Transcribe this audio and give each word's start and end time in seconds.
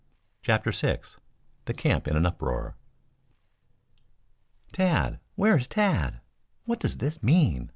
CHAPTER 0.41 0.71
VI 0.71 0.97
THE 1.65 1.75
CAMP 1.75 2.07
IN 2.07 2.15
AN 2.17 2.25
UPROAR 2.25 2.73
"Tad! 4.71 5.19
Where 5.35 5.55
is 5.55 5.67
Tad? 5.67 6.21
What 6.65 6.79
does 6.79 6.97
this 6.97 7.21
mean?" 7.21 7.69